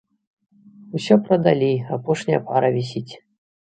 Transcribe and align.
Усё 0.99 1.13
прадалі, 1.29 1.69
апошняя 1.99 2.39
пара 2.49 2.67
вісіць. 2.77 3.13